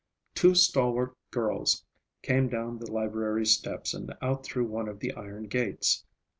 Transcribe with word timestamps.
Two 0.33 0.55
stalwart 0.55 1.15
girls 1.29 1.85
came 2.23 2.49
down 2.49 2.79
the 2.79 2.91
library 2.91 3.45
steps 3.45 3.93
and 3.93 4.11
out 4.19 4.43
through 4.43 4.65
one 4.65 4.87
of 4.87 4.97
the 4.99 5.11
iron 5.13 5.43
gates. 5.43 6.07